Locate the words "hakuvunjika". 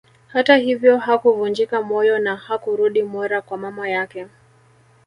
0.97-1.81